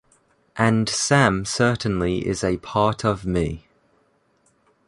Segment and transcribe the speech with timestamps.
[0.57, 3.67] And Sam certainly is a part of me.